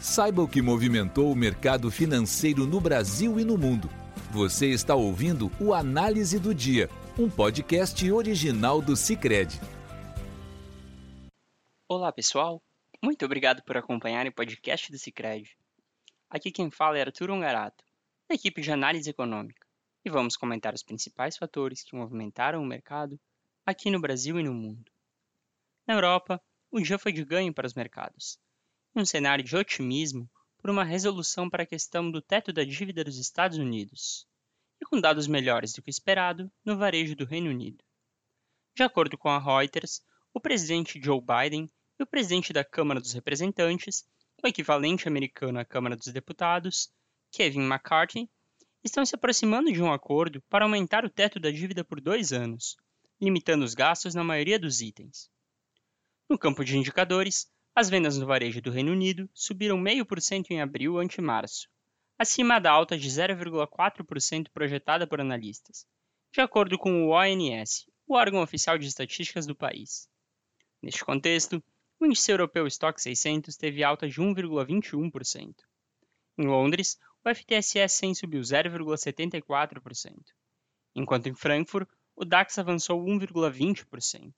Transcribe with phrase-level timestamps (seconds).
[0.00, 3.86] Saiba o que movimentou o mercado financeiro no Brasil e no mundo.
[4.30, 6.88] Você está ouvindo o Análise do Dia,
[7.18, 9.60] um podcast original do Cicred.
[11.86, 12.62] Olá, pessoal.
[13.02, 15.54] Muito obrigado por acompanhar o podcast do Cicred.
[16.30, 17.84] Aqui quem fala é Arthur Ongarato,
[18.26, 19.66] da equipe de análise econômica,
[20.02, 23.20] e vamos comentar os principais fatores que movimentaram o mercado
[23.66, 24.90] aqui no Brasil e no mundo.
[25.86, 26.40] Na Europa,
[26.70, 28.38] o dia foi de ganho para os mercados,
[28.94, 30.28] um cenário de otimismo
[30.58, 34.26] por uma resolução para a questão do teto da dívida dos Estados Unidos,
[34.80, 37.84] e com dados melhores do que esperado no varejo do Reino Unido.
[38.74, 43.12] De acordo com a Reuters, o presidente Joe Biden e o presidente da Câmara dos
[43.12, 44.04] Representantes,
[44.42, 46.90] o equivalente americano à Câmara dos Deputados,
[47.30, 48.28] Kevin McCarthy,
[48.82, 52.76] estão se aproximando de um acordo para aumentar o teto da dívida por dois anos,
[53.20, 55.30] limitando os gastos na maioria dos itens.
[56.28, 60.98] No campo de indicadores, as vendas no varejo do Reino Unido subiram 0,5% em abril
[60.98, 61.68] ante março,
[62.18, 65.86] acima da alta de 0,4% projetada por analistas,
[66.32, 70.08] de acordo com o ONS, o órgão oficial de estatísticas do país.
[70.82, 71.62] Neste contexto,
[71.98, 75.54] o índice europeu Stock 600 teve alta de 1,21%.
[76.38, 80.14] Em Londres, o FTSE 100 subiu 0,74%,
[80.94, 84.32] enquanto em Frankfurt, o DAX avançou 1,20%.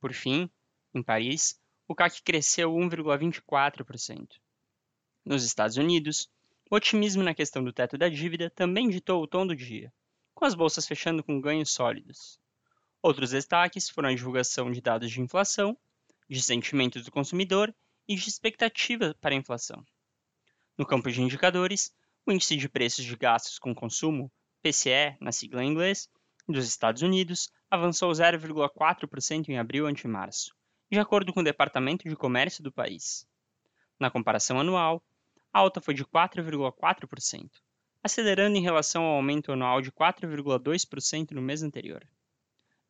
[0.00, 0.48] Por fim,
[0.94, 1.60] em Paris,
[1.90, 4.36] o CAC cresceu 1,24%.
[5.24, 6.30] Nos Estados Unidos,
[6.70, 9.90] o otimismo na questão do teto da dívida também ditou o tom do dia,
[10.34, 12.38] com as bolsas fechando com ganhos sólidos.
[13.00, 15.78] Outros destaques foram a divulgação de dados de inflação,
[16.28, 17.74] de sentimentos do consumidor
[18.06, 19.82] e de expectativa para a inflação.
[20.76, 21.90] No campo de indicadores,
[22.26, 26.10] o índice de preços de gastos com consumo, PCE, na sigla em inglês,
[26.46, 30.54] dos Estados Unidos avançou 0,4% em abril ante março,
[30.90, 33.26] de acordo com o Departamento de Comércio do país.
[34.00, 35.04] Na comparação anual,
[35.52, 37.50] a alta foi de 4,4%,
[38.02, 42.08] acelerando em relação ao aumento anual de 4,2% no mês anterior.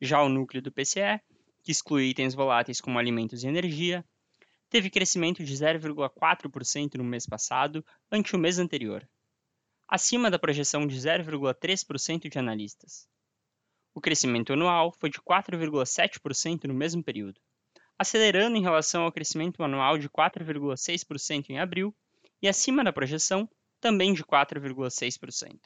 [0.01, 1.21] Já o núcleo do PCE,
[1.65, 4.05] que exclui itens voláteis como alimentos e energia,
[4.71, 9.09] teve crescimento de 0,4% no mês passado ante o mês anterior,
[9.89, 13.09] acima da projeção de 0,3% de analistas.
[13.93, 17.41] O crescimento anual foi de 4,7% no mesmo período,
[17.99, 21.95] acelerando em relação ao crescimento anual de 4,6% em abril
[22.41, 23.49] e acima da projeção,
[23.81, 25.59] também de 4,6%.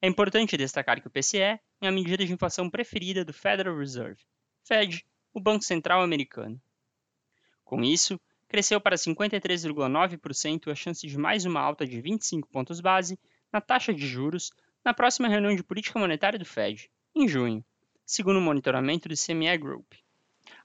[0.00, 4.22] É importante destacar que o PCE é a medida de inflação preferida do Federal Reserve,
[4.64, 5.04] Fed,
[5.34, 6.60] o Banco Central americano.
[7.64, 13.18] Com isso, cresceu para 53,9% a chance de mais uma alta de 25 pontos base
[13.52, 14.50] na taxa de juros
[14.84, 17.64] na próxima reunião de política monetária do Fed, em junho,
[18.04, 20.01] segundo o monitoramento do CME Group.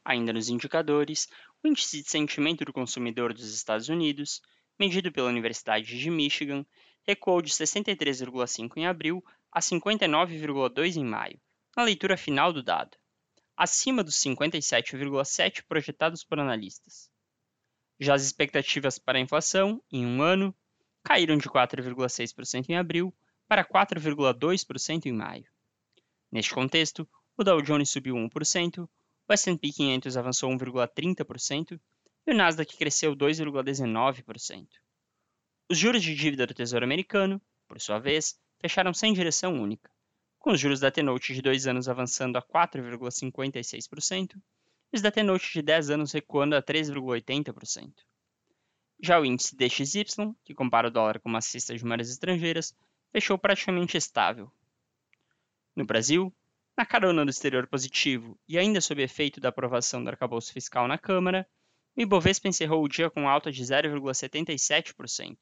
[0.07, 1.27] Ainda nos indicadores,
[1.61, 4.41] o índice de sentimento do consumidor dos Estados Unidos,
[4.79, 6.65] medido pela Universidade de Michigan,
[7.05, 11.37] recuou de 63,5 em abril a 59,2 em maio,
[11.75, 12.95] na leitura final do dado,
[13.57, 17.11] acima dos 57,7 projetados por analistas.
[17.99, 20.55] Já as expectativas para a inflação, em um ano,
[21.03, 23.13] caíram de 4,6% em abril
[23.45, 25.51] para 4,2% em maio.
[26.31, 28.87] Neste contexto, o Dow Jones subiu 1%,
[29.27, 31.79] o S&P 500 avançou 1,30%
[32.25, 34.67] e o Nasdaq cresceu 2,19%.
[35.69, 39.91] Os juros de dívida do Tesouro Americano, por sua vez, fecharam sem direção única,
[40.39, 45.51] com os juros da T-Note de 2 anos avançando a 4,56% e os da T-Note
[45.51, 47.93] de 10 anos recuando a 3,80%.
[49.01, 52.73] Já o índice DXY, que compara o dólar com uma cesta de moedas estrangeiras,
[53.11, 54.51] fechou praticamente estável.
[55.75, 56.33] No Brasil,
[56.77, 60.95] na carona do exterior positivo e ainda sob efeito da aprovação do arcabouço fiscal na
[60.95, 61.49] Câmara,
[61.95, 65.39] o Ibovespa encerrou o dia com alta de 0,77%,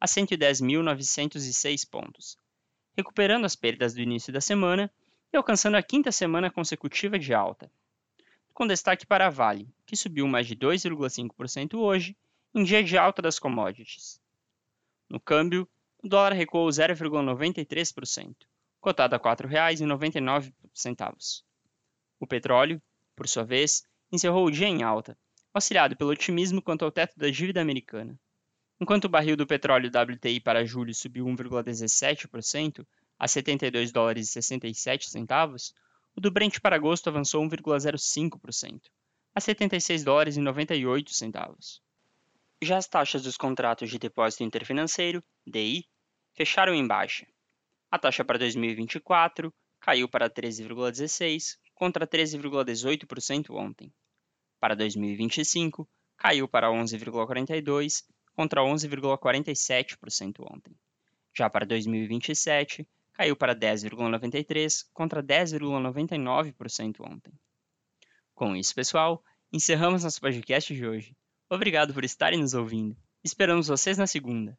[0.00, 2.36] a 110.906 pontos,
[2.96, 4.92] recuperando as perdas do início da semana
[5.32, 7.70] e alcançando a quinta semana consecutiva de alta.
[8.52, 12.16] Com destaque para a Vale, que subiu mais de 2,5% hoje,
[12.52, 14.20] em dia de alta das commodities.
[15.08, 15.68] No câmbio,
[16.02, 18.34] o dólar recuou 0,93%,
[18.82, 21.42] cotado a R$ 4,99.
[22.18, 22.82] O petróleo,
[23.14, 25.16] por sua vez, encerrou o dia em alta,
[25.54, 28.18] auxiliado pelo otimismo quanto ao teto da dívida americana.
[28.80, 32.84] Enquanto o barril do petróleo WTI para julho subiu 1,17%
[33.16, 35.72] a 72 dólares e 67 centavos,
[36.16, 38.80] o do Brent para agosto avançou 1,05%
[39.32, 41.80] a 76 dólares e 98 centavos.
[42.60, 45.86] Já as taxas dos contratos de depósito interfinanceiro, DI,
[46.34, 47.26] fecharam em baixa,
[47.92, 53.92] a taxa para 2024 caiu para 13,16% contra 13,18% ontem.
[54.58, 55.86] Para 2025,
[56.16, 58.04] caiu para 11,42%
[58.34, 60.74] contra 11,47% ontem.
[61.36, 67.34] Já para 2027, caiu para 10,93% contra 10,99% ontem.
[68.34, 69.22] Com isso, pessoal,
[69.52, 71.14] encerramos nosso podcast de hoje.
[71.50, 72.96] Obrigado por estarem nos ouvindo.
[73.22, 74.58] Esperamos vocês na segunda.